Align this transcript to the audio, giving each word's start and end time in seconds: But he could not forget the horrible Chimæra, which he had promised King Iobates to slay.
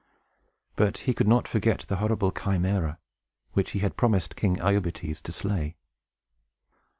But 0.75 0.97
he 1.05 1.13
could 1.13 1.27
not 1.27 1.47
forget 1.47 1.81
the 1.87 1.97
horrible 1.97 2.31
Chimæra, 2.31 2.97
which 3.53 3.69
he 3.73 3.79
had 3.85 3.97
promised 3.97 4.35
King 4.35 4.55
Iobates 4.57 5.21
to 5.21 5.31
slay. 5.31 5.75